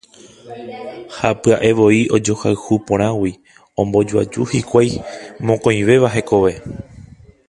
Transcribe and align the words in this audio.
Ha 1.17 1.29
pya'evoi 1.41 1.99
ojohayhu 2.17 2.77
porãgui 2.87 3.33
ombojoaju 3.83 4.49
hikuái 4.53 4.91
mokõivéva 5.47 6.09
hekove. 6.15 6.53